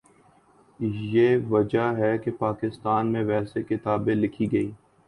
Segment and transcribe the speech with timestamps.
[0.79, 4.71] یہی وجہ ہے کہ پاکستان میں ویسی کتابیں لکھی گئیں۔